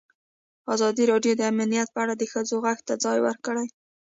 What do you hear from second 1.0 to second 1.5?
راډیو د